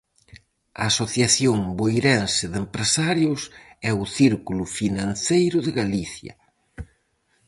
[0.81, 3.41] A Asociación Boirense de Empresarios
[3.87, 6.33] e o Círculo Financeiro de Galicia.